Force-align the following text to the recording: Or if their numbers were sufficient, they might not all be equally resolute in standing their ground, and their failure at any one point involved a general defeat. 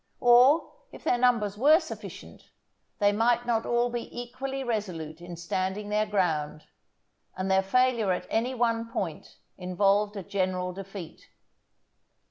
Or 0.19 0.73
if 0.91 1.03
their 1.03 1.19
numbers 1.19 1.59
were 1.59 1.79
sufficient, 1.79 2.49
they 2.97 3.11
might 3.11 3.45
not 3.45 3.67
all 3.67 3.91
be 3.91 4.09
equally 4.19 4.63
resolute 4.63 5.21
in 5.21 5.35
standing 5.35 5.89
their 5.89 6.07
ground, 6.07 6.63
and 7.37 7.51
their 7.51 7.61
failure 7.61 8.11
at 8.11 8.25
any 8.31 8.55
one 8.55 8.89
point 8.91 9.35
involved 9.59 10.17
a 10.17 10.23
general 10.23 10.73
defeat. 10.73 11.29